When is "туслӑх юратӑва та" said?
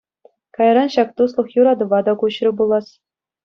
1.21-2.19